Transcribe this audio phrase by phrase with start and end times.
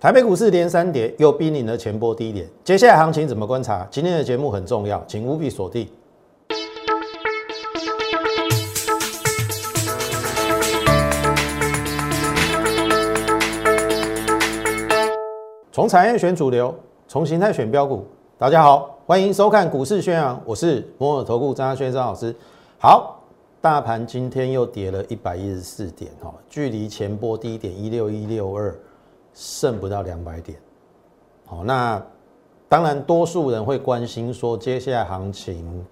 [0.00, 3.86] 台北股市连三跌，又濒临了前波低点，接下来行情怎么观察？
[3.90, 5.86] 今天的节目很重要，请务必锁定。
[15.70, 16.74] 从产业选主流，
[17.06, 18.06] 从形态选标股。
[18.38, 22.34] 大家好，欢迎收看股市宣扬，我是摩尔投顾张轩张老师。
[22.78, 23.22] 好，
[23.60, 28.74] 大盘今天又跌了一百一十四点，哈，距离前波低点一六一六二。
[29.32, 30.58] 剩不到两百点，
[31.46, 32.02] 好，那
[32.68, 35.86] 当然多数人会关心说，接下来行情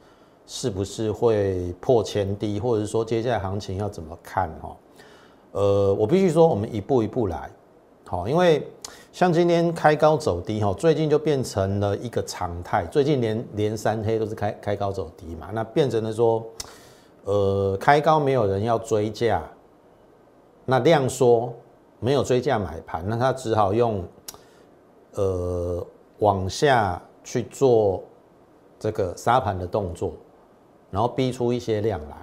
[0.47, 4.77] 是不是会破前低，或者是说接下来行情要怎么看哈？
[5.53, 7.51] 呃，我必须说，我们一步一步来，
[8.07, 8.67] 好，因为
[9.13, 16.45] 像今天开高走低哈，最近就变成了一个常态，最近连连三黑都是开开高走低嘛，那变成了说，
[17.25, 19.43] 呃，开高没有人要追价，
[20.65, 21.53] 那量缩。
[22.01, 24.05] 没有追价买盘，那他只好用，
[25.15, 25.85] 呃，
[26.19, 28.03] 往下去做
[28.79, 30.13] 这个杀盘的动作，
[30.91, 32.17] 然后逼出一些量来。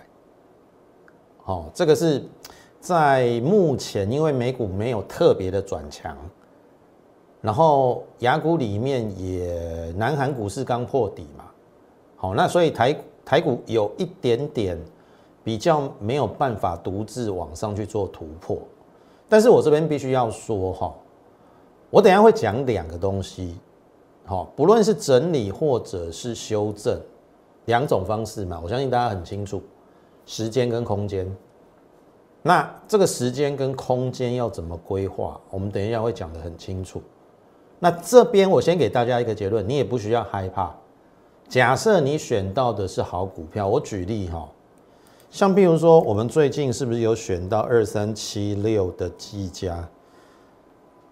[1.44, 2.24] 好，这个是
[2.80, 6.18] 在目前，因为美股没有特别的转强，
[7.42, 11.46] 然后雅股里面也南韩股市刚破底嘛，
[12.16, 12.96] 好，那所以台
[13.26, 14.80] 台股有一点点
[15.44, 18.58] 比较没有办法独自往上去做突破。
[19.28, 20.94] 但是我这边必须要说哈，
[21.90, 23.58] 我等下会讲两个东西，
[24.26, 27.00] 好，不论是整理或者是修正，
[27.66, 29.62] 两种方式嘛，我相信大家很清楚，
[30.26, 31.30] 时间跟空间。
[32.44, 37.02] 那这个时间跟空间要怎么规划，我们等一下会讲得很清楚。
[37.80, 40.74] 那这边我先给大家一个结论，你也不需要害怕。
[41.50, 44.48] 假设你选到的是好股票，我举例哈。
[45.36, 49.86] 像比如说，我们最近是不是有选到二三七六的技嘉？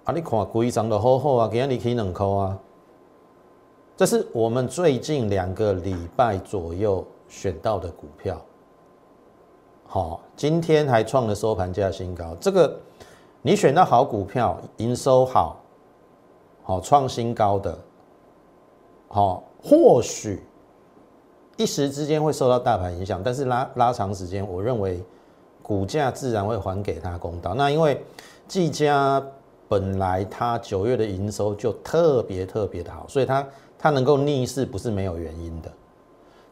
[0.05, 2.57] 啊，你看规张的好好啊，今天你可以两扣啊。
[3.97, 8.41] 这是我们最近两个礼拜左右选到的股票。
[9.85, 12.33] 好，今天还创了收盘价新高。
[12.39, 12.79] 这个
[13.41, 15.59] 你选到好股票，营收好，
[16.63, 17.77] 好创新高的，
[19.09, 20.41] 好或许。
[21.55, 25.03] 一时之间会受到大盘影响，但是拉拉长时间，我认为
[25.61, 27.53] 股价自然会还给他公道。
[27.53, 28.03] 那因为
[28.47, 29.23] 技嘉
[29.67, 33.47] 本来它九月的营收就特别特别的好，所以它
[33.77, 35.71] 它能够逆势不是没有原因的。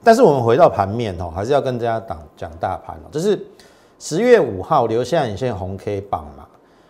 [0.03, 3.09] 但是我们回到盘面哦，还是要跟大家讲讲大盘哦。
[3.11, 3.43] 这是
[3.97, 6.47] 十月五号留下影线红 K 棒嘛？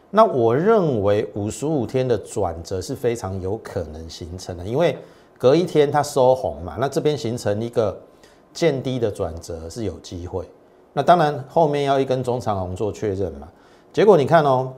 [0.09, 4.97] 那我认为五十五天的转折是非常有可能形成的，因为。
[5.41, 8.00] 隔一天它收红嘛，那这边形成一个
[8.53, 10.47] 见低的转折是有机会。
[10.94, 13.50] 那当然后面要一根中长红做确认嘛。
[13.91, 14.72] 结果你看哦，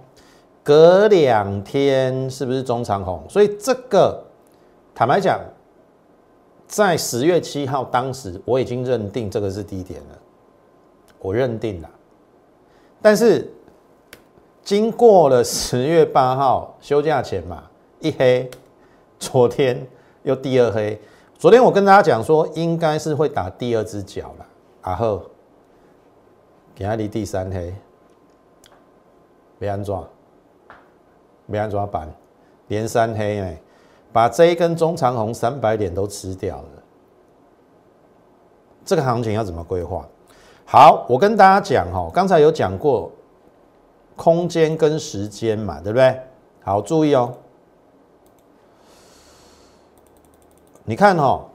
[0.63, 3.21] 隔两天是不是中长红？
[3.27, 4.23] 所以这个
[4.95, 5.37] 坦白讲，
[6.65, 10.17] 在十月七号当时我已经认定这个是低点了，
[11.19, 11.89] 我认定了。
[13.01, 13.51] 但是
[14.63, 17.63] 经过了十月八号休假前嘛，
[17.99, 18.49] 一黑，
[19.19, 19.85] 昨天。
[20.23, 20.99] 又第二黑，
[21.37, 24.45] 昨天我跟大家讲说，应该是会打第二只脚了，
[24.83, 25.21] 然后
[26.73, 27.73] 给他离第三黑，
[29.59, 30.07] 没安装，
[31.45, 32.11] 没安装板，
[32.67, 33.61] 连三黑哎，
[34.11, 36.69] 把这一根中长红三百点都吃掉了，
[38.85, 40.07] 这个行情要怎么规划？
[40.65, 43.11] 好，我跟大家讲哈，刚才有讲过
[44.15, 46.17] 空间跟时间嘛，对不对？
[46.63, 47.35] 好，注意哦。
[50.85, 51.45] 你看哈，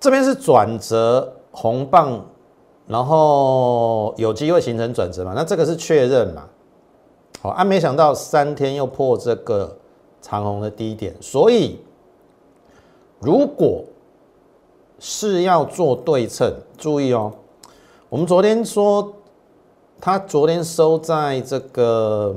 [0.00, 2.24] 这边是转折红棒，
[2.86, 5.34] 然后有机会形成转折嘛？
[5.36, 6.48] 那这个是确认嘛？
[7.40, 9.76] 好，啊，没想到三天又破这个
[10.20, 11.78] 长红的低点，所以
[13.20, 13.84] 如果
[14.98, 17.32] 是要做对称，注意哦，
[18.08, 19.12] 我们昨天说
[20.00, 22.34] 它昨天收在这个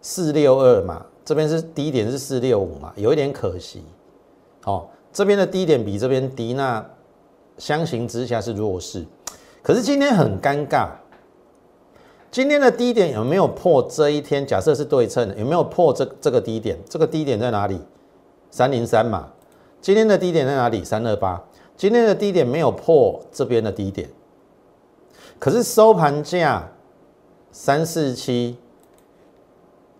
[0.00, 3.82] 四六二嘛，这边是低点是四六五嘛，有一点可惜。
[4.66, 6.84] 哦，这边的低点比这边低，那
[7.56, 9.06] 相形之下是弱势。
[9.62, 10.88] 可是今天很尴尬，
[12.30, 13.80] 今天的低点有没有破？
[13.82, 16.76] 这一天假设是对称，有没有破这这个低点？
[16.88, 17.80] 这个低点在哪里？
[18.50, 19.28] 三零三嘛。
[19.80, 20.82] 今天的低点在哪里？
[20.82, 21.40] 三二八。
[21.76, 24.08] 今天的低点没有破这边的低点，
[25.38, 26.68] 可是收盘价
[27.52, 28.56] 三四七，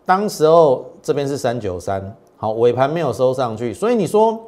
[0.04, 2.16] 当时候这边是三九三。
[2.38, 4.38] 好，尾盘没有收上去，所以你说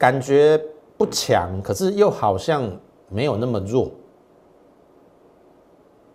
[0.00, 0.58] 感觉
[0.96, 2.66] 不强，可是又好像
[3.10, 3.90] 没有那么弱，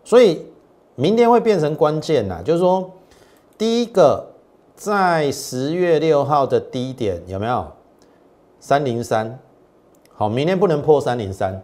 [0.03, 0.43] 所以
[0.95, 2.89] 明天会变成关键呐，就是说
[3.59, 4.25] 第一个
[4.75, 7.67] 在十月六号的低点有没有
[8.59, 9.37] 三零三？
[10.15, 11.61] 好，明天不能破三零三。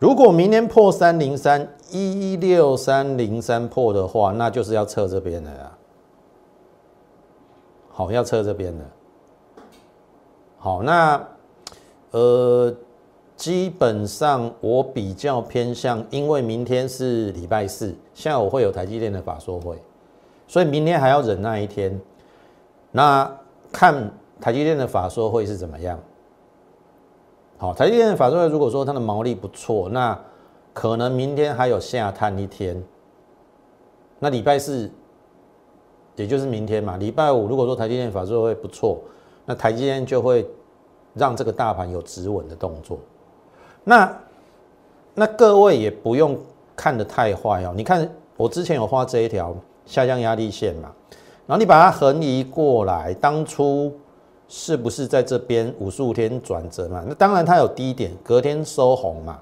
[0.00, 5.78] 如果明天破三零三一六三零三破的话，那就是要测这边的啦。
[7.92, 8.84] 好，要测这边的。
[10.58, 11.24] 好，那
[12.12, 12.74] 呃，
[13.36, 19.76] 基本上我比较偏向，因为明天是礼拜四，下午会有台积电的法说会，
[20.46, 22.00] 所以明天还要忍那一天。
[22.92, 23.30] 那
[23.70, 24.10] 看
[24.40, 25.98] 台积电的法说会是怎么样？
[27.58, 30.18] 好，台积电的法说会如果说它的毛利不错，那
[30.72, 32.82] 可能明天还有下探一天。
[34.18, 34.90] 那礼拜四，
[36.14, 38.98] 也就是明天嘛，礼拜五如果说台积电法说会不错，
[39.44, 40.46] 那台积电就会
[41.16, 42.98] 让这个大盘有止稳的动作。
[43.82, 44.16] 那
[45.14, 46.38] 那各位也不用
[46.76, 47.72] 看得太坏哦。
[47.74, 49.52] 你看我之前有画这一条
[49.84, 50.92] 下降压力线嘛，
[51.46, 53.92] 然后你把它横移过来，当初。
[54.48, 57.02] 是不是在这边五十五天转折嘛？
[57.04, 59.40] 那当然它有低点，隔天收红嘛，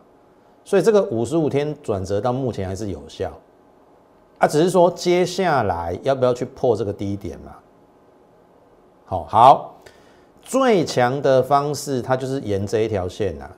[0.64, 3.30] 所以这个五十五天转折到目前还是有效
[4.38, 7.54] 啊，只是说接下来要不要去破这个低点嘛？
[9.04, 9.73] 好，好，
[10.44, 13.50] 最强的方式它就是沿这一条线呐，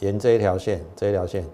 [0.00, 1.44] 沿这一条线，这一条线，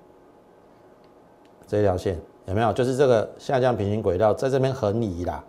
[1.67, 2.73] 这一条线有没有？
[2.73, 5.45] 就是这个下降平行轨道在这边横移啦。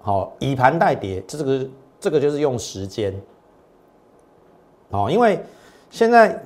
[0.00, 1.66] 好，以盘代跌，这个
[1.98, 3.12] 这个就是用时间。
[4.90, 5.42] 好，因为
[5.90, 6.40] 现在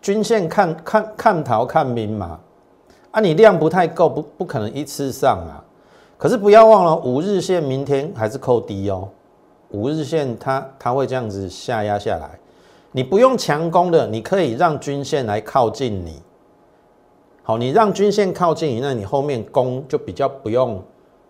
[0.00, 2.40] 均线看看看逃看明嘛，
[3.10, 5.62] 啊，你量不太够，不不可能一次上啊。
[6.20, 9.08] 可是不要忘了，五日线明天还是扣低哦。
[9.70, 12.38] 五日线它它会这样子下压下来，
[12.92, 16.20] 你不用强攻的，你可以让均线来靠近你。
[17.42, 20.84] 好，你让均线靠近你，那你后面攻就比较不用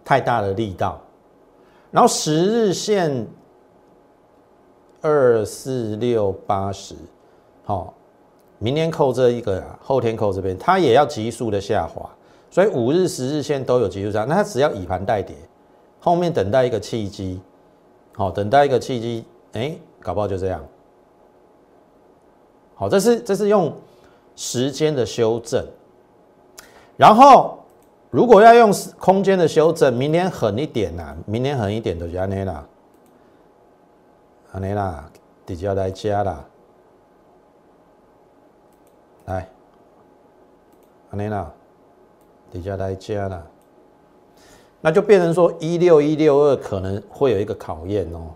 [0.05, 1.01] 太大的力道。
[1.93, 3.29] 然后十日线
[5.01, 6.97] 二四六八十，
[7.65, 7.95] 好，
[8.59, 12.11] 明天扣这一个，后天扣这边，它也要急速的下滑，
[12.51, 15.37] 所以五日、十日线都有急速上，那它只要以盘带跌，
[16.01, 17.41] 后面等待一个契机，
[18.15, 20.65] 好，等待一个契机，哎，搞不好就这样，
[22.75, 23.73] 好，这是这是用
[24.37, 25.65] 时间的修正，
[26.97, 27.57] 然后。
[28.13, 32.67] 如果要用空间的修正，明天狠一点呐，明天狠一点的就安尼啦，
[34.51, 35.09] 安尼啦，
[35.47, 36.45] 底下来加啦，
[39.27, 39.49] 来，
[41.13, 41.53] 安尼啦，
[42.51, 43.47] 底下来加啦，
[44.81, 48.31] 那就变成说一六一六二可能会有一个考验哦，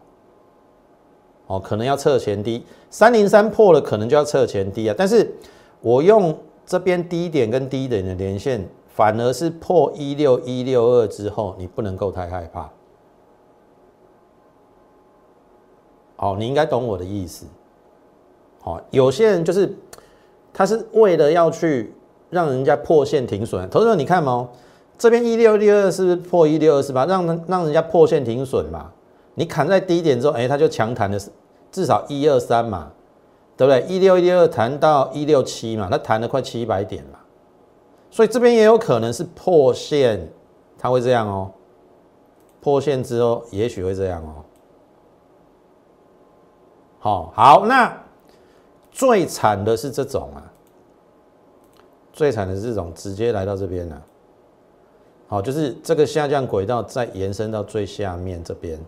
[1.46, 5.34] 哦，可能要测前低，三零三破了，可能就要测前低啊，但是
[5.81, 8.69] 我用这边低点跟低点的连线。
[8.94, 12.70] 反而是破一六一六二之后，你不能够太害怕。
[16.14, 17.44] 好，你应该懂我的意思。
[18.60, 19.76] 好，有些人就是
[20.52, 21.93] 他是为了要去
[22.34, 23.70] 让人家破线停损。
[23.70, 24.48] 投资者，你看嘛，
[24.98, 27.06] 这边一六六二是不是破一六二是吧？
[27.06, 28.90] 让人让人家破线停损嘛。
[29.36, 31.19] 你砍在低点之后，哎，他就强弹的
[31.72, 32.90] 至少一二三嘛，
[33.56, 33.82] 对不对？
[33.88, 37.19] 一六一六二弹到一六七嘛，他弹了快七百点嘛。
[38.10, 40.28] 所以这边也有可能是破线，
[40.78, 41.50] 它会这样哦。
[42.60, 44.44] 破线之后，也许会这样哦。
[47.00, 47.93] 好，好，那
[48.93, 50.41] 最惨的是这种啊，
[52.14, 54.02] 最惨的是这种直接来到这边了。
[55.26, 58.78] 好，就是这个下降轨道再延伸到最下面这边。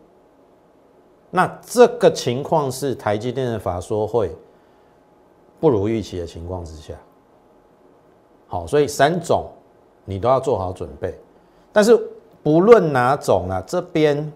[1.30, 4.35] 那这个情况是台积电的法说会
[5.59, 6.95] 不如预期的情况之下。
[8.47, 9.50] 好，所以三种
[10.04, 11.18] 你都要做好准备，
[11.73, 12.00] 但是
[12.45, 14.33] 不论哪种啊，这边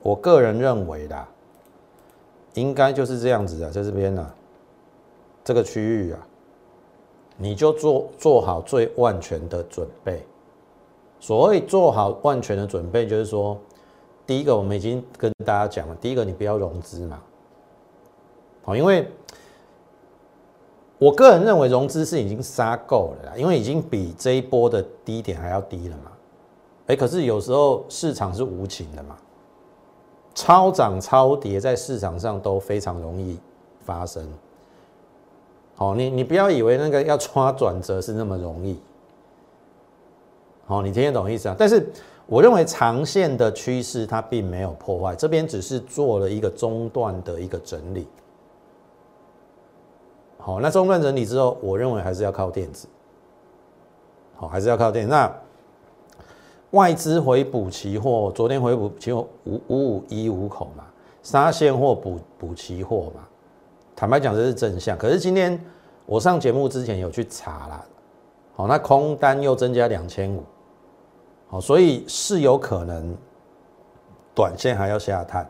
[0.00, 1.28] 我个人认为啦，
[2.54, 4.32] 应该就是这样子啊，在这边呢，
[5.44, 6.26] 这个区域啊，
[7.42, 10.24] 你就做做好最万全的准备。
[11.18, 13.58] 所谓做好万全的准备，就是说，
[14.24, 17.20] 第一个我们已经跟大家讲了，第一个你不要融资嘛，
[18.64, 19.06] 好，因为。
[20.98, 26.12] 我个人认为融资是已经杀够了啦，因为已经比这一波的低点还要低了嘛。
[26.86, 29.16] 哎，可是有时候市场是无情的嘛，
[30.32, 33.36] 超涨超跌在市场上都非常容易
[33.80, 34.24] 发生。
[35.82, 38.78] 好，你你不要以为那个要抓转折是那么容易。
[40.64, 41.56] 好，你听得懂意思啊？
[41.58, 41.90] 但是
[42.24, 48.06] 我认为长线的趋势它并没有破坏，这边只是做了一个中段的一个整理。
[50.38, 52.86] 好，那中段整理之后，我认为还是要靠电子。
[54.36, 55.08] 好，还是要靠电。
[55.08, 55.28] 那
[56.70, 60.84] 外资回补期货，昨天回补期货五五五一五口嘛，
[61.24, 63.26] 杀现货补补期货嘛。
[63.96, 64.96] 坦白讲，这是真相。
[64.96, 65.60] 可是今天
[66.06, 67.84] 我上节目之前有去查了，
[68.54, 70.42] 好，那空单又增加两千五，
[71.48, 73.16] 好，所以是有可能
[74.34, 75.48] 短线还要下探。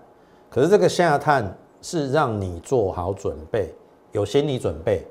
[0.51, 3.75] 可是这个下探是让你做好准备，
[4.13, 5.07] 有心理准备，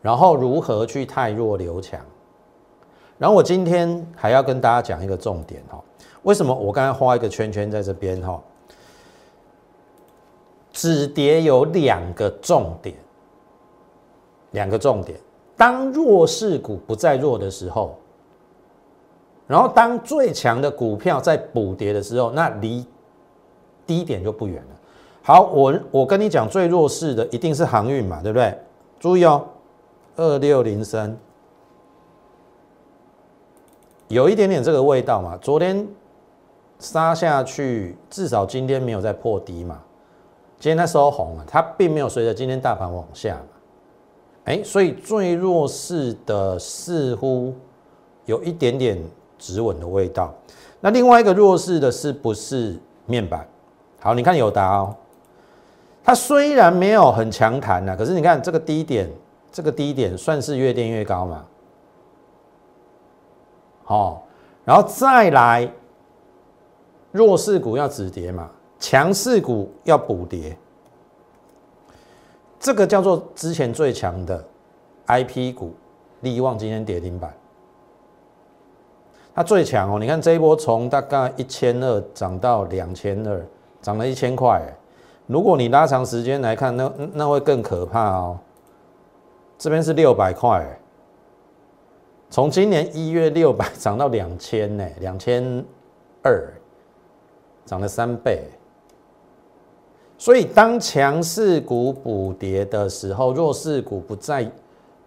[0.00, 2.00] 然后如何去太弱留强。
[3.18, 5.82] 然后我今天还要跟大家讲一个重点哈，
[6.22, 8.40] 为什么我刚才画一个圈圈在这边哈？
[10.72, 12.94] 止跌有两个重点，
[14.52, 15.18] 两个重点。
[15.56, 17.94] 当弱势股不再弱的时候，
[19.46, 22.86] 然后当最强的股票在补跌的时候，那离
[23.86, 24.68] 低点就不远了。
[25.22, 28.56] 好，我我跟你讲，最弱势的一定是航运嘛，对不对？
[28.98, 29.44] 注意哦，
[30.16, 31.14] 二六零三，
[34.08, 35.36] 有一点点这个味道嘛。
[35.42, 35.86] 昨天
[36.78, 39.82] 杀下去，至少今天没有再破低嘛。
[40.58, 43.59] 今天它收红了，它并没有随着今天大盘往下嘛，
[44.44, 47.54] 哎，所以最弱势的似乎
[48.24, 48.98] 有一点点
[49.38, 50.34] 止稳的味道。
[50.80, 53.46] 那另外一个弱势的是不是面板？
[54.00, 54.96] 好，你看有答哦，
[56.02, 59.10] 它虽然没有很强弹呐，可是你看这个低点，
[59.52, 61.44] 这个低点算是越垫越高嘛。
[63.84, 64.26] 好，
[64.64, 65.70] 然后再来
[67.12, 68.48] 弱势股要止跌嘛。
[68.78, 70.56] 强势股要补跌，
[72.60, 74.44] 这个叫做之前最强的
[75.06, 75.72] I P 股，
[76.20, 77.34] 利旺今天跌停板，
[79.34, 79.98] 它最强哦。
[79.98, 83.42] 你看这一波从大概一千二涨到两千二，
[83.80, 84.62] 涨了一千块。
[85.26, 88.38] 如果你拉长时间来看，那那会更可怕哦。
[89.56, 90.66] 这边是六百块，
[92.28, 95.64] 从今年一月六百涨到两千呢，两千
[96.22, 96.52] 二，
[97.64, 98.44] 涨了三倍。
[100.20, 104.52] 所以，当强势股补跌的时候，弱势股不再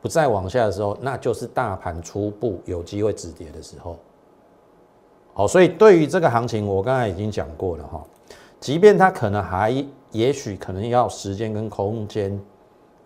[0.01, 3.95] 不再往下的时候，那就是大盘初步有机会止跌的时候。
[5.35, 8.03] 好，所以对于这个行情，我刚才已经讲过了哈。
[8.59, 12.41] 即便它可能还也许可能要时间跟空间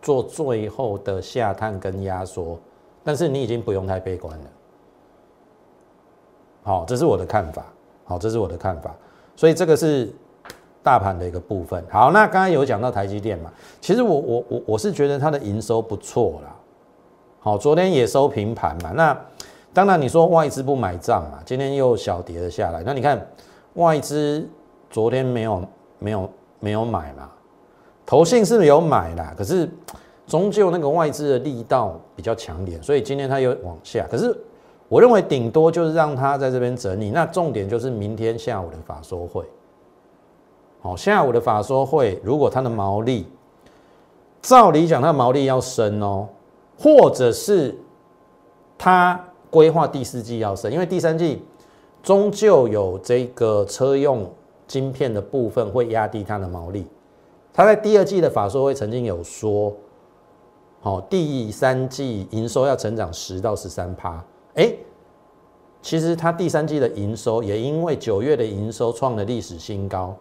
[0.01, 2.57] 做最后的下探跟压缩，
[3.03, 4.45] 但是你已经不用太悲观了。
[6.63, 7.65] 好，这是我的看法。
[8.05, 8.95] 好，这是我的看法。
[9.35, 10.09] 所以这个是。
[10.87, 13.51] 大盘的一个部分，好，那刚才有讲到台积电嘛，
[13.81, 16.55] 其实我我我我是觉得它的营收不错啦，
[17.41, 19.25] 好，昨天也收平盘嘛，那
[19.73, 23.19] 当然你说外资不买账嘛，今天又小跌了下来，那你看
[23.73, 24.47] 外资
[24.89, 25.61] 昨天没有
[25.99, 26.29] 没有
[26.61, 27.29] 没有买嘛，
[28.05, 29.69] 投信是有买啦，可是
[30.25, 34.33] 终究那个外资的力道比较强点，所以今天它又往下，可是
[34.87, 39.43] 我认为顶多就是让它在这边整理，那重点就是明天下午的法说会。
[40.79, 43.25] 好，下午的法说会，如果它的毛利，
[44.41, 46.27] 照理讲，它的毛利要升哦，
[46.77, 47.75] 或者是
[48.77, 49.19] 它
[49.49, 51.41] 规划第四季要升，因为第三季
[52.03, 54.31] 终究有这个车用
[54.67, 56.85] 晶片的部分会压低它的毛利。
[57.51, 59.73] 它在第二季的法说会曾经有说，
[60.79, 64.23] 好，第三季营收要成长十到十三趴。
[64.53, 64.71] 哎，
[65.81, 70.15] 其实它第三季的营收也因为九月的营收创了历史新高。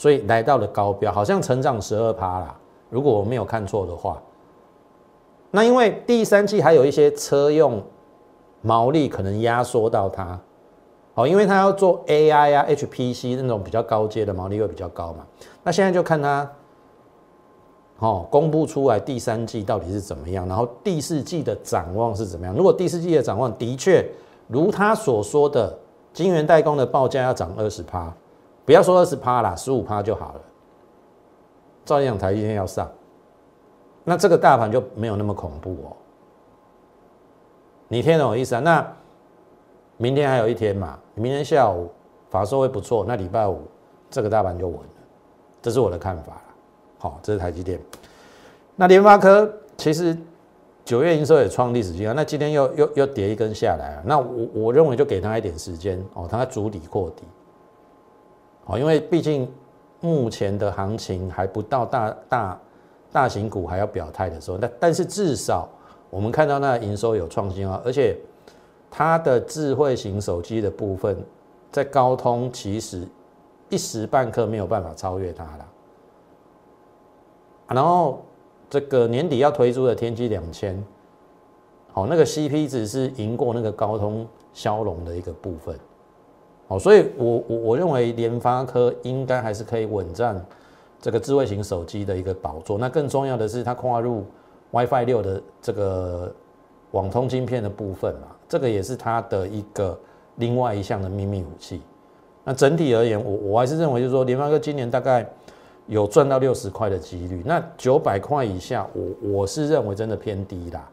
[0.00, 2.56] 所以来到了高标，好像成长十二趴啦。
[2.88, 4.18] 如果我没有看错的话，
[5.50, 7.82] 那因为第三季还有一些车用
[8.62, 10.40] 毛利可能压缩到它，
[11.12, 15.26] 哦，因为它要做 AI 啊、HPC 那种比较高阶的毛利会比较高嘛。
[15.62, 16.50] 那现在就看它，
[17.98, 22.56] 哦，公布出来第三季到底是怎么样，然后第四季的展望是怎么样。
[22.56, 24.02] 如果第四季的展望的确
[24.48, 25.78] 如他所说的，
[26.14, 28.10] 晶圆代工的报价要涨二十趴。
[28.64, 30.40] 不要说二十趴啦，十五趴就好了。
[31.84, 32.88] 照样台积电要上，
[34.04, 35.96] 那这个大盘就没有那么恐怖哦。
[37.88, 38.60] 你听懂我意思啊？
[38.60, 38.96] 那
[39.96, 41.90] 明天还有一天嘛，明天下午
[42.28, 43.62] 法说会不错，那礼拜五
[44.08, 44.84] 这个大盘就稳了。
[45.60, 46.40] 这是我的看法
[46.98, 47.80] 好，这是台积电。
[48.76, 50.16] 那联发科其实
[50.84, 54.02] 九月营收也创历史新高，那今天又又又跌一根下来啊。
[54.06, 57.24] 那我我认为就给他一点时间哦，他主底扩底。
[58.70, 59.50] 哦，因为毕竟
[60.00, 62.60] 目前的行情还不到大大
[63.10, 65.68] 大型股还要表态的时候，但但是至少
[66.08, 68.16] 我们看到那营收有创新啊，而且
[68.88, 71.16] 它的智慧型手机的部分
[71.72, 73.04] 在高通其实
[73.68, 75.66] 一时半刻没有办法超越它了。
[77.66, 78.22] 然后
[78.68, 80.80] 这个年底要推出的天玑两千，
[81.92, 85.76] 好，那个 CP 值是赢过那个高通骁龙的一个部分。
[86.70, 90.40] 好，所以我我我认为联发科应该还是可以稳占
[91.00, 92.78] 这个智慧型手机的一个宝座。
[92.78, 94.24] 那更重要的是，它跨入
[94.70, 96.32] WiFi 六的这个
[96.92, 99.98] 网通晶片的部分嘛，这个也是它的一个
[100.36, 101.82] 另外一项的秘密武器。
[102.44, 105.28] 那整体而言，我我还是认为，就是说联发科今年大概
[105.88, 107.42] 有赚到六十块的几率。
[107.44, 110.88] 那九百块以下，我我是认为真的偏低啦。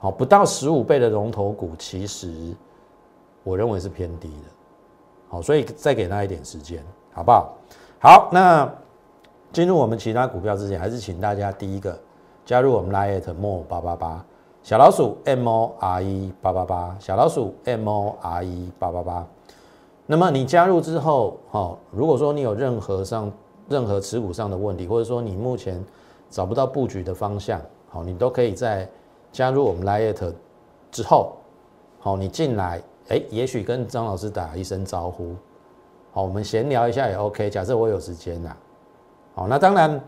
[0.00, 2.52] 好，不到十五倍的龙头股，其实
[3.44, 4.50] 我认为是偏低的。
[5.32, 6.84] 好，所以再给他一点时间，
[7.14, 7.56] 好不好？
[7.98, 8.70] 好，那
[9.50, 11.98] 进入我们其他股票之前，还是请大家第一个
[12.44, 14.22] 加入我们 lietmo 八八八
[14.62, 19.26] 小老鼠 M O R E 八八八小老鼠 M O R E 八八八。
[20.04, 23.32] 那么你加入之后，好，如果说你有任何上
[23.70, 25.82] 任何持股上的问题，或者说你目前
[26.28, 27.58] 找不到布局的方向，
[27.88, 28.86] 好，你都可以在
[29.32, 30.34] 加入我们 Lite
[30.90, 31.32] 之后，
[32.00, 32.82] 好，你进来。
[33.12, 35.34] 哎，也许跟张老师打一声招呼，
[36.12, 37.50] 好，我们闲聊一下也 OK。
[37.50, 38.56] 假设我有时间呐，
[39.34, 40.02] 好，那当然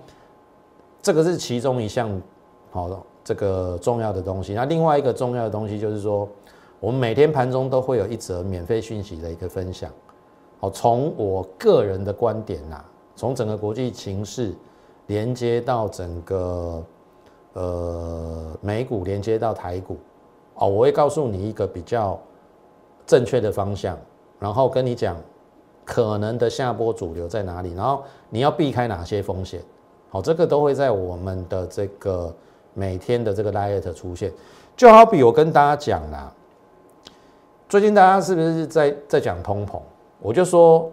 [1.02, 2.10] 这个是其中一项，
[2.70, 4.54] 好，这个重要的东西。
[4.54, 6.26] 那另外一个重要的东西就是说，
[6.80, 9.90] 我们每天盘中都会有一则免费讯息的一个分享，
[10.58, 12.82] 好，从我个人的观点呐，
[13.14, 14.54] 从整个国际情势
[15.08, 16.82] 连接到整个
[17.52, 19.98] 呃美股，连接到台股，
[20.54, 22.18] 哦，我会告诉你一个比较。
[23.06, 23.98] 正确的方向，
[24.38, 25.16] 然后跟你讲
[25.84, 29.60] 可能的下波主流在哪里，然后你要避开哪些风险，
[30.08, 32.34] 好，这个都会在我们的这个
[32.72, 34.32] 每天的这个 light 出现。
[34.74, 36.32] 就好比我跟大家讲啦，
[37.68, 39.78] 最近大家是不是在在讲通膨？
[40.20, 40.90] 我就说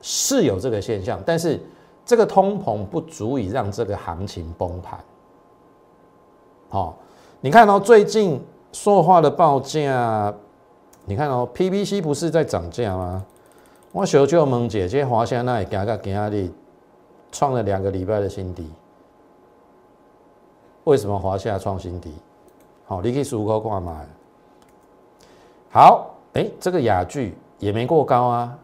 [0.00, 1.60] 是有这个现象，但是
[2.06, 4.98] 这个通膨不足以让这个行情崩盘。
[6.70, 6.96] 好，
[7.40, 10.34] 你看到最近说话的报价。
[11.10, 13.26] 你看哦，PVC 不是在涨价吗？
[13.90, 16.48] 我小舅问姐，这华夏那里行个行日
[17.32, 18.70] 创了两个礼拜的新低，
[20.84, 22.14] 为什么华夏创新低？
[22.86, 24.06] 好，你可以数口挂买。
[25.72, 28.56] 好，哎，这个雅聚也没过高啊，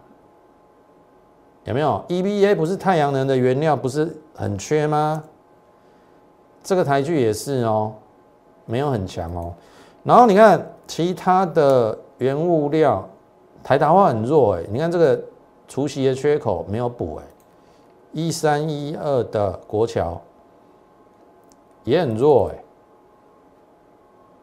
[1.65, 5.21] 有没有？EVA 不是太阳能的原料，不是很缺吗？
[6.63, 7.93] 这个台剧也是哦，
[8.67, 9.53] 没有很强哦。
[10.05, 11.99] 然后你看其他的。
[12.19, 13.07] 原物料，
[13.63, 15.23] 台达化很弱哎，你看这个
[15.69, 17.25] 除夕的缺口没有补哎，
[18.13, 20.19] 一三一二的国桥
[21.85, 22.65] 也很弱哎，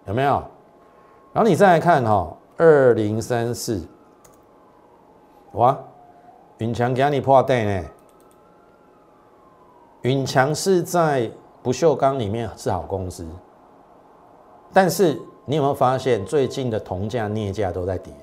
[0.06, 0.44] 有没有？
[1.34, 3.82] 然后你再来看哈，二零三四，
[5.54, 5.76] 哇，
[6.60, 7.90] 云强给你破蛋呢，
[10.04, 11.32] 云强是在
[11.64, 13.28] 不锈钢里面是好公司，
[14.72, 15.20] 但是。
[15.46, 18.14] 你有没有发现最近的铜价、镍价都在跌？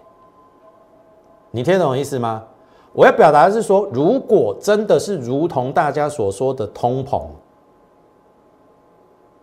[1.50, 2.44] 你听懂意思吗？
[2.92, 7.22] 我要表达的是说，如果真的是如同大家所说的通膨，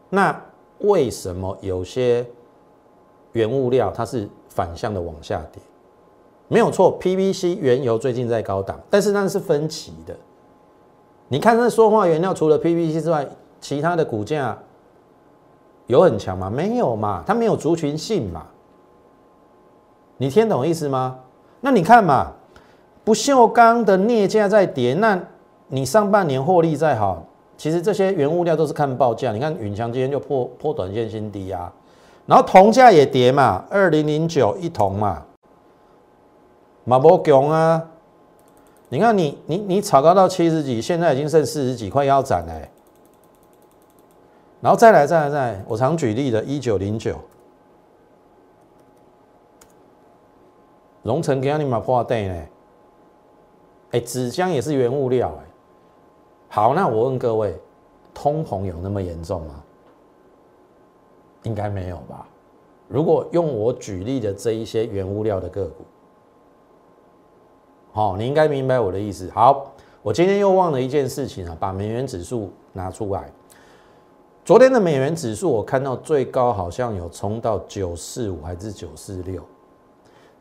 [0.10, 0.42] 那
[0.80, 2.26] 为什么有些
[3.34, 5.62] 原物料它是反向的往下跌？
[6.48, 10.16] 没有错，PVC 原油最近在高档，但是那是分歧的。
[11.28, 13.28] 你看那说话原料，除了 PVC 之外，
[13.62, 14.58] 其他的股价。
[15.88, 16.50] 有很强吗？
[16.50, 18.46] 没有嘛，它没有族群性嘛。
[20.18, 21.18] 你听懂意思吗？
[21.62, 22.32] 那你看嘛，
[23.04, 25.20] 不锈钢的镍价在跌，那
[25.68, 27.24] 你上半年获利再好，
[27.58, 29.32] 其实这些原物料都是看报价。
[29.32, 31.72] 你看永强今天就破破短线新低啊，
[32.26, 35.24] 然后铜价也跌嘛，二零零九一铜嘛，
[36.84, 37.82] 马波强啊。
[38.90, 42.70] 你看你你你炒高到七十几，现在已经剩四十几块腰斩嘞。
[44.68, 45.64] 然后再来，再来，再来！
[45.66, 47.16] 我常举例的，一九零九，
[51.04, 52.46] 荣成给你买破袋呢？
[53.92, 55.46] 哎，纸浆也是原物料哎。
[56.50, 57.58] 好，那我问各位，
[58.14, 59.64] 通膨有那么严重吗？
[61.44, 62.28] 应该没有吧？
[62.90, 65.86] 如果用我举例的这一些原物料的个股，
[67.94, 69.32] 好，你应该明白我的意思。
[69.34, 73.32] 好，我今天又忘了一件事情啊，把美元指数拿出来。
[74.48, 79.44] 昨天的美元指数，我看到最高好像有冲到九四五还是九四六。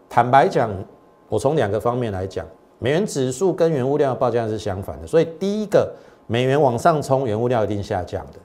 [0.08, 0.70] 坦白讲，
[1.28, 2.46] 我从两个方面来讲，
[2.78, 5.06] 美元指数跟原物料报价是相反的。
[5.08, 5.92] 所以第一个，
[6.28, 8.38] 美元往上冲，原物料一定下降的。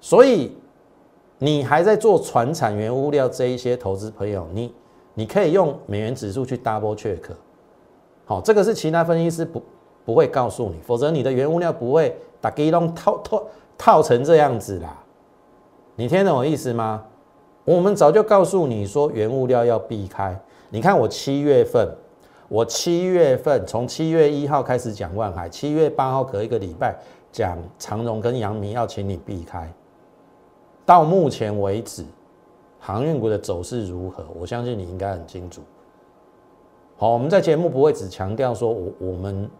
[0.00, 0.56] 所以
[1.36, 4.74] 你还在做船产原物料这一些投资朋友，你
[5.12, 7.20] 你可以用美元指数去 double check。
[8.24, 9.62] 好，这个是其他分析师不
[10.06, 13.44] 不会告诉你，否则你的原物料不会打给弄套套。
[13.84, 14.96] 套成这样子啦，
[15.96, 17.04] 你听懂我意思吗？
[17.64, 20.40] 我们早就告诉你说原物料要避开，
[20.70, 21.92] 你看我七月份，
[22.46, 26.96] 我七月份从七月一号开始讲万海，七月八号隔一个礼拜
[27.32, 29.68] 讲长荣跟阳明要请你避开。
[30.86, 32.04] 到目前为止，
[32.78, 34.24] 航运股的走势如何？
[34.38, 35.60] 我相信你应该很清楚。
[36.96, 39.50] 好，我们在节目不会只强调说我我们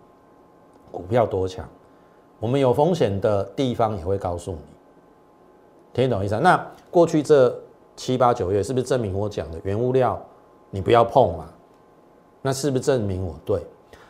[0.93, 1.69] 股票多强，
[2.43, 4.59] 我们有风险的地方也会告诉你。
[5.93, 6.37] 听懂意思？
[6.41, 7.57] 那过去这
[7.95, 10.21] 七八九月是不是证明我讲的原物料
[10.71, 11.49] 你不要碰嘛？
[12.43, 13.63] 那是不是证明我对？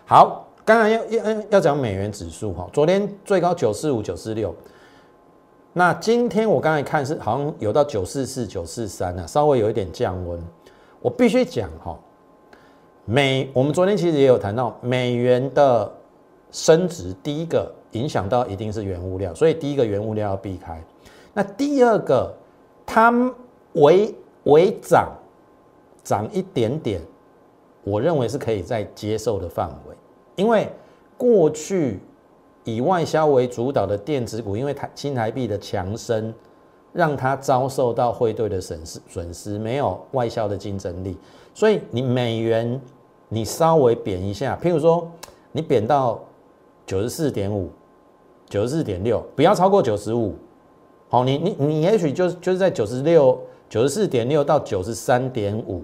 [0.06, 4.54] 好，刚才要要要讲美元指数哈，昨天最高九四五九四六。
[5.74, 10.42] 那今天我刚才看是好像有到九四四九四三啊，稍微有一点降温。
[11.02, 11.98] 我必须讲哈，
[13.04, 15.92] 美我们昨天其实也有谈到美元的
[16.50, 20.82] 升值，第一个影响到一定是原物料，所以第一个原物料要避开。
[21.32, 22.34] 那第二个
[22.84, 23.12] 它
[23.74, 25.12] 微微涨
[26.04, 27.00] 涨一点点，
[27.84, 29.96] 我认为是可以在接受的范围，
[30.36, 30.68] 因为
[31.16, 32.00] 过去。
[32.64, 36.32] 以外销为主导的电子股，因为台新台币的强升，
[36.92, 41.18] 让它遭受到汇兑的损失，损失没有外销的竞争力，
[41.52, 42.80] 所以你美元
[43.28, 45.10] 你稍微贬一下，譬如说
[45.50, 46.20] 你贬到
[46.86, 47.68] 九十四点五、
[48.52, 50.34] 九十四点六，不要超过九十五，
[51.08, 55.82] 好，你你你也许就是就是在九十六、九十四点六到九十三点五，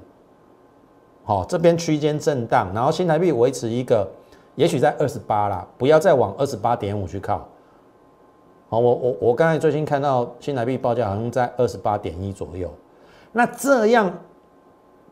[1.25, 4.07] 好，这边区间震荡，然后新台币维持一个。
[4.55, 7.49] 也许在二十八啦，不要再往二十八点五去靠。
[8.69, 12.69] 好，我我我刚才最新看到新台币报价好像在二十八点一左右。
[13.31, 14.13] 那这样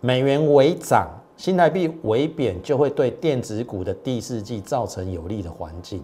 [0.01, 6.03] 美元为涨，新台币为贬，就会对电子股的第四季造成有利的环境，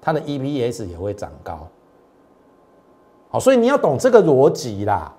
[0.00, 1.68] 它的 EPS 也会涨高。
[3.28, 5.14] 好，所以你要懂这个逻辑啦。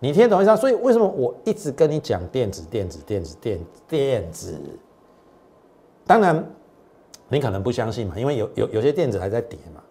[0.00, 0.56] 你听懂意思？
[0.56, 4.58] 所以为什么我一直跟你讲电子、电子、电子、电电子？
[6.06, 6.44] 当然，
[7.28, 9.82] 你可能不相信嘛，因为有有有些电子还在跌嘛。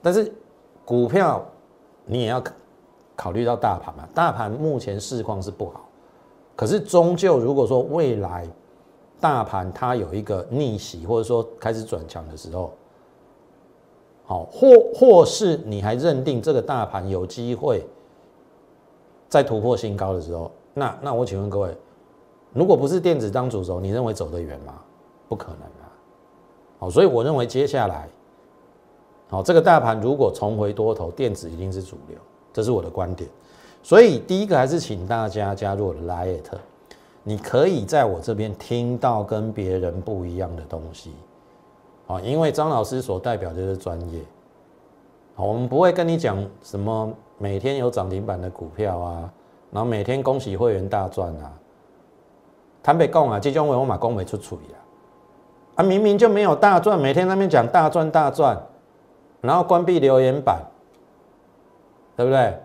[0.00, 0.32] 但是
[0.84, 1.44] 股票
[2.04, 2.42] 你也要
[3.16, 5.88] 考虑到大盘嘛，大盘目前市况是不好，
[6.56, 8.48] 可是终究如果说未来
[9.22, 12.72] 大盘它有一个逆袭，或者说开始转强的时候，
[14.24, 17.86] 好，或或是你还认定这个大盘有机会
[19.28, 21.74] 再突破新高的时候，那那我请问各位，
[22.52, 24.74] 如果不是电子当主轴，你认为走得远吗？
[25.28, 25.88] 不可能啊！
[26.80, 28.08] 好，所以我认为接下来，
[29.30, 32.18] 好，这个大盘如果重回多头，电子一定是主流，
[32.52, 33.30] 这是我的观点。
[33.82, 36.58] 所以第一个还是请大家加入我的 Lite，
[37.24, 41.12] 你可以在我这边听到跟别人不一样的东西。
[42.06, 44.20] 啊，因为张老师所代表就是专业。
[45.34, 49.32] 好，我们不会跟你讲什么每天有涨停板的股票啊，
[49.70, 51.52] 然后每天恭喜会员大赚啊。
[52.82, 54.76] 坦白讲啊，这种话我马讲不出嘴啊。
[55.76, 58.60] 啊，明明就没有大赚，每天那边讲大赚大赚，
[59.40, 60.60] 然后关闭留言板，
[62.16, 62.58] 对不对？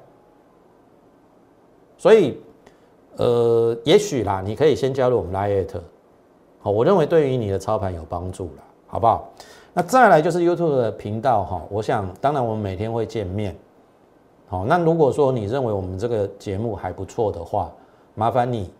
[1.99, 2.41] 所以，
[3.17, 5.79] 呃，也许啦，你可以先加入我们 Lite，
[6.59, 9.29] 好，我认为对于你的操盘有帮助了，好不好？
[9.73, 13.55] 那再来就是 YouTube 的频道哈，我想当然我们每天会见面，
[14.47, 17.71] 好，那如果说你认为我们这个节目还不错的话，
[18.15, 18.71] 麻烦你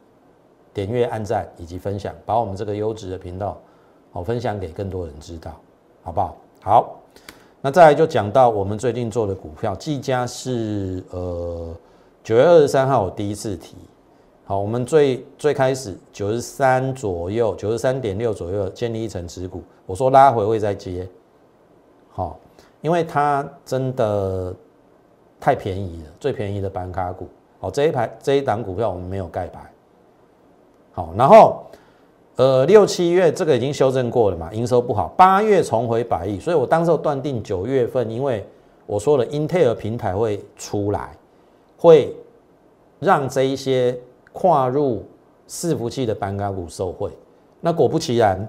[0.74, 3.58] 点阅、按赞以及分享，把我们这个优质的频道。
[4.12, 5.52] 好，分享给更多人知道，
[6.02, 6.38] 好不好？
[6.62, 6.96] 好，
[7.62, 11.76] 那再来就讲到我们最近做的股票，技嘉是呃
[12.24, 13.76] 九月二十三号我第一次提，
[14.48, 21.06] 好，我们最最开始九十三左右，九十三点六左右建立一层持股，我说拉回会再接，
[22.10, 22.40] 好，
[22.80, 24.56] 因为它真的
[25.38, 27.28] 太便宜了，最便宜的板卡股，
[27.60, 29.70] 好，这一排这一档股票我们没有盖牌，
[30.94, 31.62] 好，然后。
[32.38, 35.08] 呃，六七月这个已经修正过了嘛，营收不好。
[35.18, 38.46] 八月重回百亿，所以我当时断定九月份，因为
[38.86, 41.18] 我说了英特尔平台会出来，
[41.76, 42.16] 会
[43.00, 44.00] 让这一些
[44.38, 45.04] 跨入
[45.48, 47.12] 伺服器的板卡股受惠。
[47.60, 48.48] 那果不其然，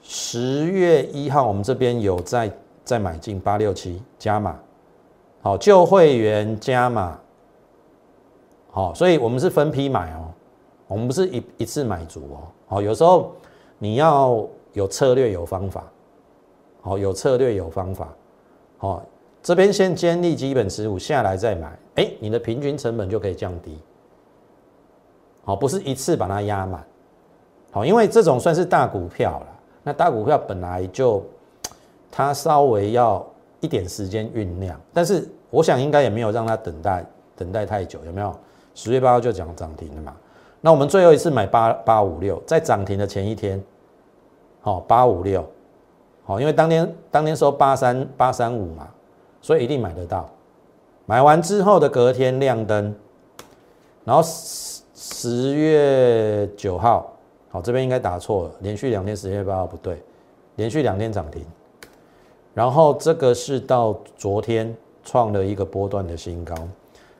[0.00, 2.50] 十月一号我们这边有在
[2.84, 4.56] 在买进八六七加码，
[5.42, 7.18] 好旧会员加码，
[8.70, 10.30] 好，所以我们是分批买哦。
[10.86, 13.32] 我们不是一一次买足哦，好，有时候
[13.78, 15.84] 你要有策略有方法，
[16.80, 18.08] 好，有策略有方法，
[18.78, 19.02] 好，
[19.42, 23.78] 这边先建立基本持股下来再买，哎，你的平均成本就可以降低，
[25.50, 26.80] 好，不是一次把它压满，
[27.72, 29.46] 好，因为这种算是大股票了，
[29.82, 31.20] 那大股票本来就
[32.08, 33.26] 它稍微要
[33.58, 38.32] 一点时间酝酿，但是我想应该也没有让它等待等待太久，有没有？
[38.76, 40.14] 十月八号就讲涨停了嘛。
[40.60, 43.60] 那我们最后一次买八八五六，在涨停的前一天，
[44.60, 45.44] 好八五六，
[46.24, 48.86] 好，因为当天当天收八三八三五嘛，
[49.42, 50.30] 所以一定买得到。
[51.06, 52.94] 买完之后的隔天亮灯，
[54.04, 54.22] 然后
[55.12, 57.12] 十月九号，
[57.50, 60.02] 好这边应该打错了，连续两天十月八号不对，
[60.56, 61.44] 连续两天涨停，
[62.54, 66.54] 然后这个是到昨天创了一个波段的新高，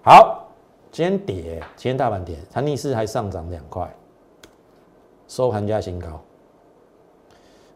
[0.03, 0.46] 好。
[0.92, 3.88] 今天跌，今天大盘跌，它逆势还上涨两块，
[5.29, 6.20] 收盘价新高。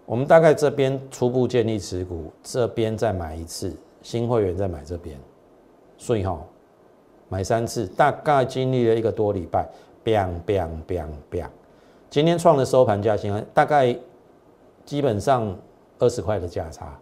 [0.04, 3.72] 我们大概这边初步建立持股，这边再买一次，
[4.02, 5.16] 新会员再买这边，
[5.96, 6.36] 所以哈，
[7.28, 9.68] 买三次，大概经历了一个多礼拜
[10.04, 11.48] ，biang biang biang biang，
[12.10, 13.96] 今天创的收盘价新高，大概
[14.84, 15.56] 基本上
[15.98, 16.92] 二十块的价差。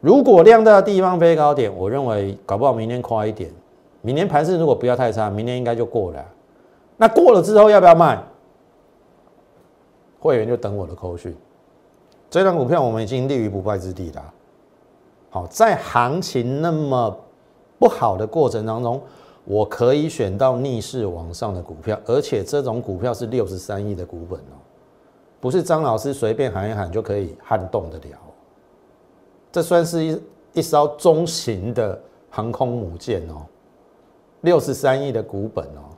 [0.00, 3.50] 如果量大的地方飞高点，我认为搞不好明天夸一点。
[4.02, 6.24] 明年盘势如果不要太差，明年应该就过了。
[6.96, 8.22] 那过了之后要不要卖？
[10.20, 11.36] 会员就等我的口讯。
[12.30, 14.32] 这张股票我们已经立于不败之地了。
[15.30, 17.16] 好，在行情那么
[17.78, 19.00] 不好的过程当中，
[19.46, 24.58] 我可以选到逆势往上的股票，而且这种股票是六十三亿的股本哦，
[25.40, 28.18] 不是张老师随便喊一喊就可以撼动得了。
[29.52, 30.20] 这算是一
[30.54, 33.46] 一艘中型的航空母舰哦。
[34.42, 35.94] 六十三亿的股本哦，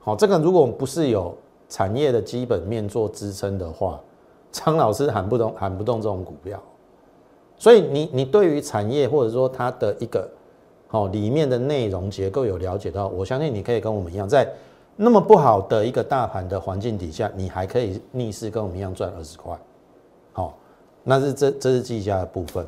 [0.00, 1.36] 好，这个如果不是有
[1.68, 4.00] 产业的基本面做支撑的话，
[4.50, 6.60] 张老师喊不动，喊不动这种股票。
[7.56, 10.28] 所以你你对于产业或者说它的一个
[10.96, 14.48] 哦里面的内容结构有了解到，我相信你可以跟我们一样，在
[14.96, 19.54] 那么不好的一个大盘的环境底下，你还可以逆势跟我们一样赚二十块。
[20.32, 20.56] 好，
[21.02, 22.66] 那是这这是计价的部分。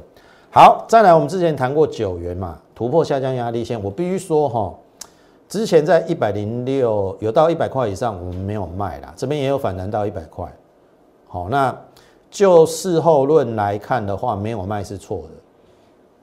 [0.50, 4.74] 好，再来，我们之前谈过九元嘛，突破下降压力线，我必须说哈，
[5.48, 10.50] 之前在一百零六有到一百块以上，我们没有卖啦，这边也有反弹到一百块。
[11.26, 11.74] 好，那
[12.30, 15.28] 就事后论来看的话，没有卖是错的。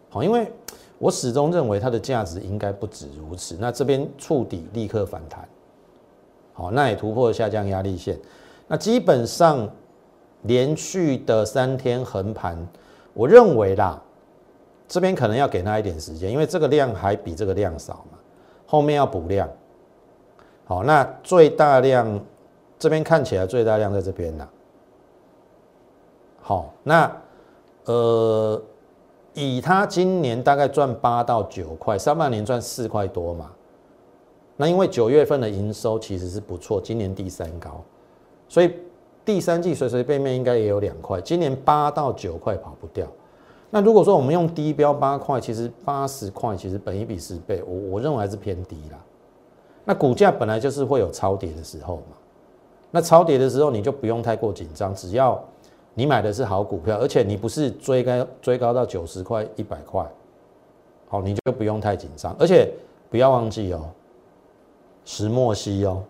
[0.10, 0.52] 好，因为
[0.98, 3.58] 我始终认为它的价值应该不止如此。
[3.60, 5.48] 那这边触底立刻反弹，
[6.54, 8.20] 好，那也突破下降压力线，
[8.68, 9.70] 那基本上
[10.44, 12.58] 连续的三天横盘，
[13.14, 14.02] 我认为啦。
[14.88, 18.20] 这边可能要给他一点时间，因为这个量还比这个量少嘛，
[18.68, 19.50] 后面要补量。
[20.64, 22.24] 好，那最大量
[22.78, 24.48] 这边看起来最大量在这边呢。
[26.40, 27.12] 好，那
[27.86, 28.62] 呃，
[29.36, 33.52] 以他今年大概赚八到九块，上半年赚四块多嘛。
[34.58, 37.84] 那因为九月份的营收其实是不错，今年第三高，
[38.48, 38.74] 所以
[39.26, 43.06] 第三季随随便便应该也有两块，今年八到九块跑不掉。
[43.70, 48.98] 那如果说我们用低标八块，其实八十块其实本一比十倍，我我认为还是偏低啦。
[49.84, 52.16] 那股价本来就是会有超跌的时候嘛，
[52.92, 55.44] 那超跌的时候你就不用太过紧张，只要
[55.96, 60.06] 你买的是好股票，而且你不是追高追高到九十块一百块，
[61.08, 62.70] 好你就不用太紧张，而且
[63.10, 63.90] 不要忘记哦，
[65.06, 66.04] 石墨烯哦，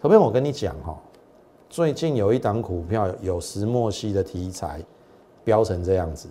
[0.00, 0.96] 特别我跟你讲哈，
[1.70, 4.80] 最近有一档股票有石墨烯的题材，
[5.42, 6.28] 飙成这样子。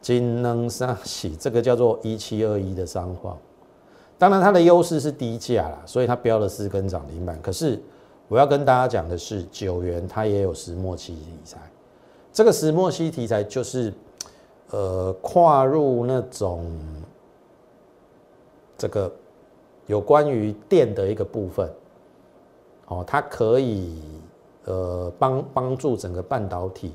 [0.00, 3.38] 金能上喜，这个叫做一七二一的商化，
[4.18, 7.40] 当然它的优势是低价啦，所以它标了四根涨停板。
[7.40, 7.80] 可是
[8.32, 11.60] 我要跟大家讲的是，九元它也有石墨烯题材，
[12.32, 13.92] 这个石墨烯题材就是
[14.70, 16.66] 呃跨入那种
[18.78, 19.12] 这个
[19.84, 21.70] 有关于电的一个部分，
[22.86, 24.00] 哦，它可以
[24.64, 26.94] 呃帮帮助整个半导体。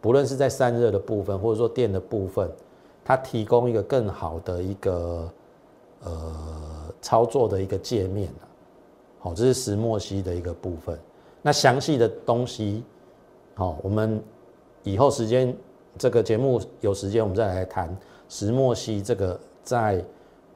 [0.00, 2.48] 不论是在散热的部分，或者说电的部分，
[3.04, 5.28] 它提供一个更好的一个
[6.04, 6.32] 呃
[7.02, 8.28] 操作的一个界面
[9.26, 10.96] 好，这是石墨烯的一个部分。
[11.42, 12.84] 那详细的东西，
[13.54, 14.22] 好，我们
[14.84, 15.52] 以后时间
[15.98, 17.92] 这个节目有时间，我们再来谈
[18.28, 20.00] 石墨烯这个在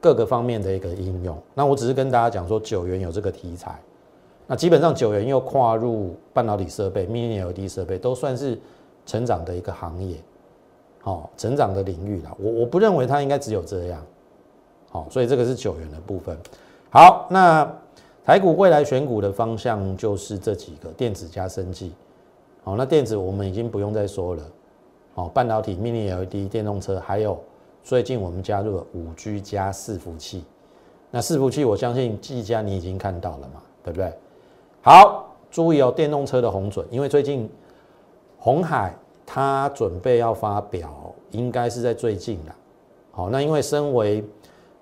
[0.01, 1.37] 各个方面的一个应用。
[1.53, 3.77] 那我只是跟大家讲说，九元有这个题材，
[4.47, 8.57] 那基本上九元又跨入半导体设备、Mini LED 设备，都算是。
[9.07, 10.17] 成长的一个行业，
[11.01, 12.31] 好，成长的领域啦。
[12.39, 14.01] 我我不认为它应该只有这样，
[14.89, 16.37] 好，所以这个是九元的部分。
[16.91, 17.69] 好，那
[18.25, 21.93] 台股未来选股的方向就是这几个电子加生技，
[22.63, 24.43] 好，那电子我们已经不用再说了，
[25.15, 27.39] 好，半导体、Mini LED、电动车，还有
[27.83, 30.45] 最近我们加入了五 G 加伺服器，
[31.11, 34.13] 那伺服器我相信技嘉你已经看到了嘛，对不对？
[34.83, 37.51] 好，注意哦，电动车的红准，因为最近。
[38.43, 38.95] 红海
[39.27, 42.57] 它准备要发表，应该是在最近了。
[43.11, 44.25] 好，那因为身为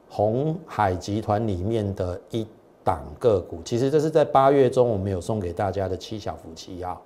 [0.09, 2.46] 红海集团里面的一
[2.88, 7.03] 档个股，其实这是在八月中我们有送给大家的七小福七号。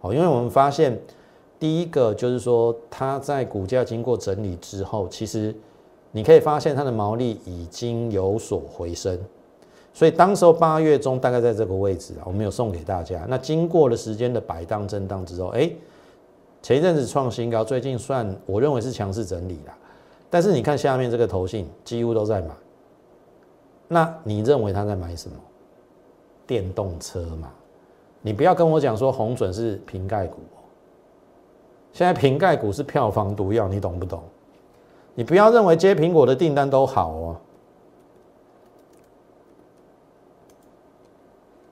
[0.00, 1.00] 好，因为我们发现
[1.58, 5.54] 第一个就是说它在股价经过整理之后，其实
[6.10, 9.18] 你可以发现它的毛利已经有所回升，
[9.94, 13.24] 所以当时候八月中大概在这个位置啊，我们有送给大家。
[13.30, 15.72] 那经过了时间的摆荡震荡之后，哎，
[16.60, 19.72] 前一阵子创新高，最近算我认为是强势整理了。
[20.28, 22.48] 但是你看下面这个头信几乎都在买，
[23.92, 25.36] 那你认为他在买什么？
[26.46, 27.50] 电动车嘛？
[28.20, 30.38] 你不要跟我讲说红准是瓶盖股，
[31.92, 34.22] 现在瓶盖股是票房毒药，你懂不懂？
[35.14, 37.36] 你不要认为接苹果的订单都好哦。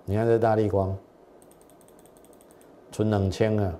[0.04, 0.96] 你看这大力光，
[2.92, 3.74] 存两千啊，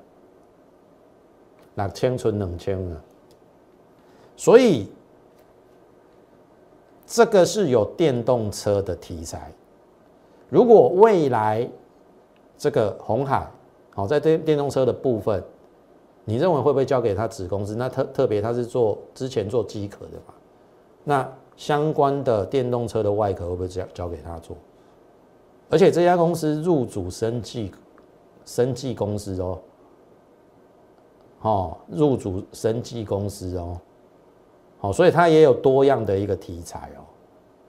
[1.74, 3.02] 六千存两千啊。
[4.36, 4.90] 所以，
[7.10, 9.52] 这个是有电动车的题材。
[10.48, 11.68] 如果未来
[12.56, 13.50] 这个红海
[13.90, 15.42] 好在电电动车的部分，
[16.24, 17.74] 你认为会不会交给他子公司？
[17.74, 20.34] 那特特别他是做之前做机壳的嘛？
[21.02, 24.56] 那相关的电动车的外壳会不会交交给他做？
[25.68, 27.72] 而且这家公司入主生技
[28.44, 29.58] 生技公司哦，
[31.40, 33.80] 哦，入主生技公司哦。
[34.80, 37.04] 好，所以它也有多样的一个题材哦。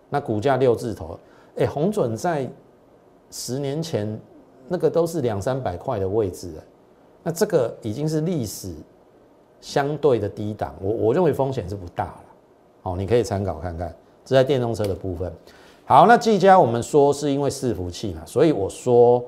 [0.09, 1.19] 那股价六字头，
[1.57, 2.49] 哎，红准在
[3.29, 4.19] 十年前
[4.69, 6.63] 那个都是两三百块的位置了，
[7.23, 8.73] 那这个已经是历史
[9.59, 12.23] 相对的低档，我我认为风险是不大了。
[12.83, 13.93] 哦，你可以参考看看，
[14.23, 15.31] 这在电动车的部分。
[15.85, 19.21] 好，那技嘉我们说是因为伺服器嘛，所以我说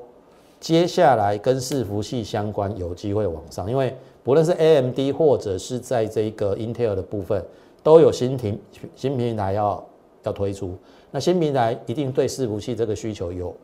[0.59, 3.93] 接下来跟伺服器相关有机会往上，因为
[4.23, 7.43] 不论是 AMD 或者是在这个 Intel 的部分。
[7.83, 8.57] 都有新平
[8.95, 9.85] 新平台要
[10.23, 10.75] 要推出，
[11.11, 13.55] 那新平台一定对伺服器这个需求有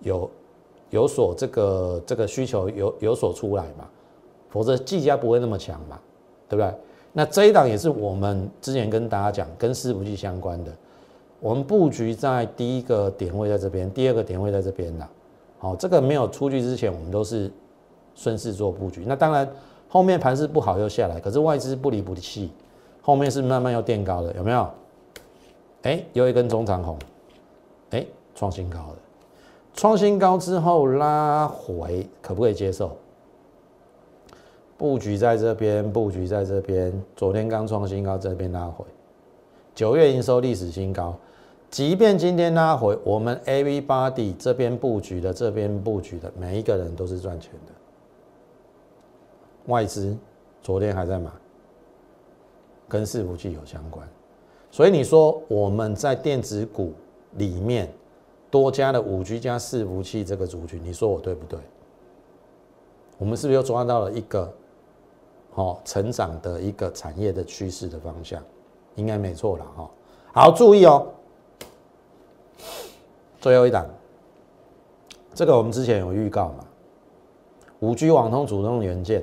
[0.00, 0.30] 有
[0.88, 3.86] 有所这个这个需求有有所出来嘛，
[4.48, 6.00] 否则技嘉不会那么强嘛，
[6.48, 6.74] 对不对？
[7.12, 10.72] 那这一档也是我们之前跟大家讲跟伺服器相关的，
[11.38, 15.06] 我们布局在第一个点位在这边，第二个点位在这边的，
[15.58, 17.52] 好，这个没有出去之前，我们都是
[18.14, 19.04] 顺势做布局。
[19.06, 19.46] 那当然
[19.86, 22.50] 后面盘势不好又下来，可是外资不离不弃。
[23.02, 24.68] 后面是慢慢要垫高的，有没有？
[25.82, 26.98] 哎，又一根中长红，
[27.90, 28.96] 哎，创新高的，
[29.72, 32.94] 创新高之后拉回，可不可以接受？
[34.76, 38.84] 布局在这边，布局在这边，昨天刚创新高，这边拉回，
[39.74, 41.16] 九月营收历史新高，
[41.70, 47.72] 即便今天拉回，我们 A V Body 这边布局的，这边布局的，每一个人都是赚钱的，
[49.66, 50.14] 外资
[50.62, 51.30] 昨天还在买。
[52.90, 54.06] 跟伺服器有相关，
[54.68, 56.92] 所以你说我们在电子股
[57.36, 57.88] 里面
[58.50, 61.58] 多加了五 G 加伺服器这个族群，你说我对不对？
[63.16, 64.52] 我们是不是又抓到了一个
[65.52, 68.42] 好成长的一个产业的趋势的方向？
[68.96, 69.90] 应该没错了哈。
[70.32, 71.06] 好，注意哦，
[73.40, 73.86] 最后一档，
[75.32, 76.64] 这个我们之前有预告嘛？
[77.78, 79.22] 五 G 网通主动元件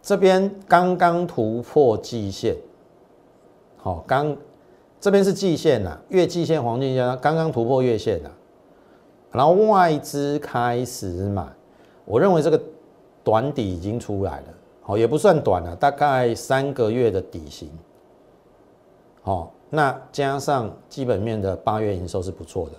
[0.00, 2.54] 这边刚刚突破季线。
[3.86, 4.36] 好，刚
[5.00, 8.28] 这边是季线呐，月季线黄金线刚刚突破月线呐，
[9.30, 11.46] 然后外资开始买，
[12.04, 12.60] 我认为这个
[13.22, 14.46] 短底已经出来了，
[14.82, 17.70] 好，也不算短了，大概三个月的底型，
[19.22, 22.72] 好，那加上基本面的八月营收是不错的，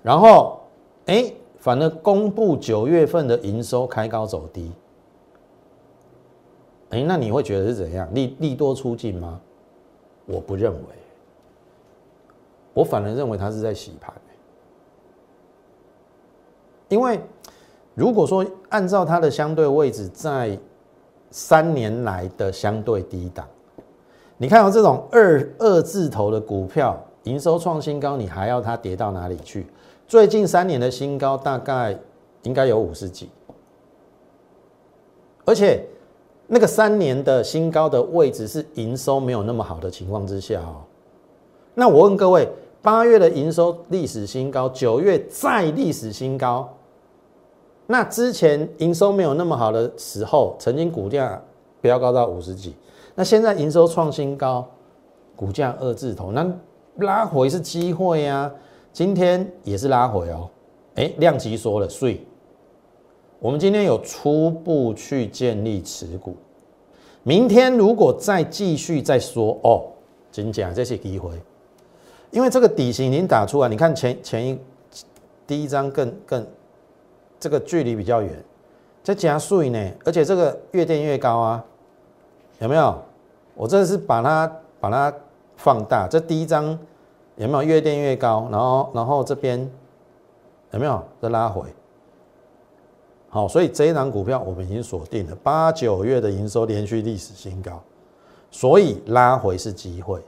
[0.00, 0.60] 然后
[1.06, 1.28] 哎，
[1.58, 4.70] 反而公布九月份的营收开高走低，
[6.90, 8.08] 哎，那你会觉得是怎样？
[8.14, 9.40] 利利多出尽吗？
[10.26, 10.80] 我不认为，
[12.74, 14.12] 我反而认为它是在洗盘。
[16.88, 17.20] 因为
[17.94, 20.58] 如果说按照它的相对位置，在
[21.30, 23.46] 三年来的相对低档，
[24.36, 29.66] 你看到这种二二字头的股票营收创新高，你还要它跌到哪里去？
[30.08, 31.96] 最近三年的新高大概
[32.42, 33.30] 应该有五十几，
[35.44, 35.86] 而且。
[36.46, 40.84] 那个三年的新高的位置是营收没有那么好的情况之下哦。
[41.74, 42.48] 那我问各位，
[42.80, 46.72] 八月的营收历史新高，九月再历史新高。
[47.86, 51.40] 那之前营收没有那么好的时候，曾经股价
[51.80, 52.74] 飙高到五十几。
[53.14, 54.66] 那现在营收创新高，
[55.34, 56.46] 股价二字头，那
[56.96, 58.50] 拉回是机会呀。
[58.92, 60.48] 今天也是拉回哦。
[60.94, 62.26] 哎，量级说了，税。
[63.46, 66.34] 我们今天有初步去建立持股，
[67.22, 69.86] 明天如果再继续再说哦，
[70.32, 71.30] 真假这些机会，
[72.32, 74.58] 因为这个底型已经打出来，你看前前一
[75.46, 76.44] 第一张更更
[77.38, 78.32] 这个距离比较远，
[79.04, 81.64] 再加速呢，而且这个越垫越高啊，
[82.58, 82.98] 有没有？
[83.54, 85.14] 我这是把它把它
[85.56, 86.76] 放大，这第一张
[87.36, 88.48] 有没有越垫越高？
[88.50, 89.70] 然后然后这边
[90.72, 91.62] 有没有再拉回？
[93.28, 97.82] 好，所以这一档股票我们已经锁定了八九月的营收连续历史新高，
[98.50, 100.22] 所以拉回是机会。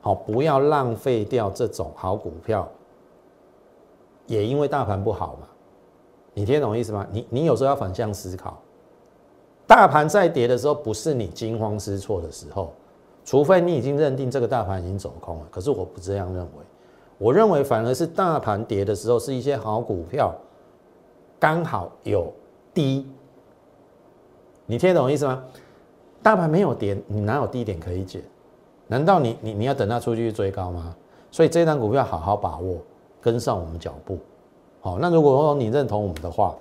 [0.00, 2.68] 好，不要浪费掉这种好股票。
[4.26, 5.48] 也因为大盘不好嘛，
[6.34, 7.06] 你听懂意思吗？
[7.10, 8.60] 你你有时候要反向思考，
[9.66, 12.72] 大盘在跌的时候，不是你惊慌失措的时候，
[13.24, 15.46] 除非你已经认定这个大盘已经走空了。
[15.50, 16.64] 可是我不这样认为，
[17.16, 20.34] 我认为反而是大盘跌的时候，是一些好股票
[21.38, 22.32] 刚好有
[22.72, 23.06] 低。
[24.66, 25.42] 你听得懂意思吗？
[26.22, 28.22] 大盘没有跌，你哪有低点可以捡？
[28.86, 30.94] 难道你你你要等它出去追高吗？
[31.30, 32.76] 所以这张股票好好把握。
[33.20, 34.16] 跟上我们脚步，
[34.80, 36.54] 好，那如果说你认同我们的话，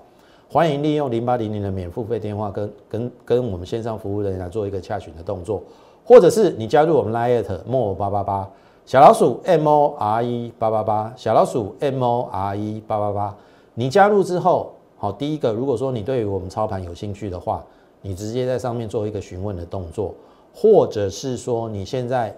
[0.49, 5.61] 欢迎利用零八零零的免付费电话跟跟跟我们线上服务人员来做一个洽询的动作，
[6.03, 8.49] 或者是你加入我们 Line more 八八八
[8.87, 13.35] 小老鼠 M O R E 八八八小老鼠 M O R E 八八八，
[13.79, 17.63] 你加入之后，好，第一个，如果说你对于我们操盘有兴趣的话，
[18.01, 20.15] 你直接在上面做一个询问的动作，
[20.51, 22.35] 或者是说你现在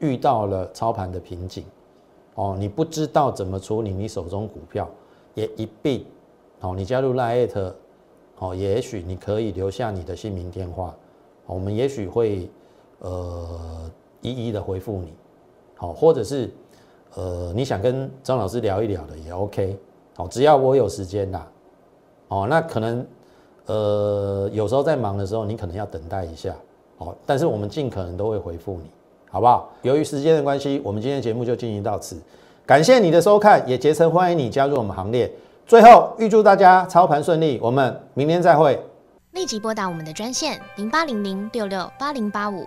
[0.00, 1.64] 遇到了操盘的瓶颈。
[2.34, 4.90] 哦，你不知道怎么处理你手中股票，
[5.34, 6.04] 也一并，
[6.62, 7.72] 哦，你加入 Lite，
[8.40, 10.96] 哦，也许你可以留下你的姓名电话，
[11.46, 12.50] 我们也许会
[12.98, 13.88] 呃
[14.20, 15.12] 一一的回复你，
[15.76, 16.50] 好，或者是
[17.14, 19.78] 呃你想跟张老师聊一聊的也 OK，
[20.18, 21.46] 好，只要我有时间啦，
[22.26, 23.06] 哦，那可能
[23.66, 26.52] 呃有时候在忙的时候，你可能要等待一下，
[26.96, 28.90] 哦，但是我们尽可能都会回复你。
[29.30, 29.70] 好不好？
[29.82, 32.16] 由于时间的关系，我们今天节目就进行到此。
[32.66, 35.30] 感谢你的收看，也竭诚欢迎你加入我们行列。
[35.66, 38.82] 最后，预祝大家操盘顺利，我们明天再会。
[39.32, 42.66] 立即拨打我们的专线零八零零六六八零八五